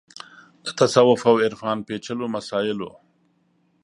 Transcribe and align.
د 0.65 0.67
تصوف 0.79 1.21
او 1.29 1.35
عرفان 1.45 1.77
پېچلو 1.87 2.25
مسایلو 2.35 2.89